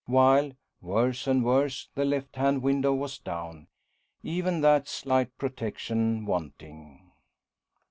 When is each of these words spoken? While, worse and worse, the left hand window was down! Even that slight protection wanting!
While, 0.07 0.53
worse 0.81 1.27
and 1.27 1.45
worse, 1.45 1.89
the 1.93 2.05
left 2.05 2.35
hand 2.35 2.63
window 2.63 2.91
was 2.91 3.19
down! 3.19 3.67
Even 4.23 4.61
that 4.61 4.87
slight 4.87 5.37
protection 5.37 6.25
wanting! 6.25 7.11